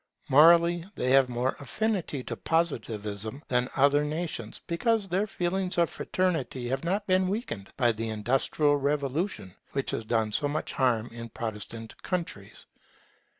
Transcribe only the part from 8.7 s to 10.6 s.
development which has done so